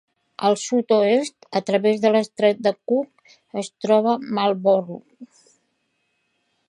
Al 0.47 0.55
sud-oest 0.61 1.45
a 1.59 1.61
través 1.67 2.01
de 2.05 2.11
l'estret 2.15 2.63
de 2.69 2.73
Cook 2.93 3.35
es 3.63 3.69
troba 3.87 4.17
Marlborough. 4.39 5.49